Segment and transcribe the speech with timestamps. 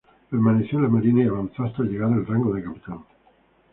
[0.31, 3.03] Permaneció en la marina y avanzó hasta llegar al rango de capitán.